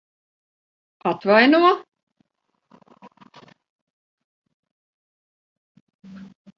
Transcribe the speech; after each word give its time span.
Atvaino? 1.09 1.61